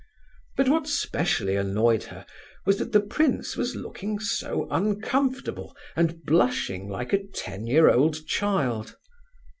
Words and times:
But 0.57 0.67
what 0.67 0.87
specially 0.87 1.55
annoyed 1.55 2.01
her 2.05 2.25
was 2.65 2.77
that 2.79 2.91
the 2.91 3.01
prince 3.01 3.55
was 3.55 3.75
looking 3.75 4.17
so 4.17 4.67
uncomfortable, 4.71 5.77
and 5.95 6.23
blushing 6.25 6.89
like 6.89 7.13
a 7.13 7.23
ten 7.27 7.67
year 7.67 7.87
old 7.87 8.25
child. 8.25 8.97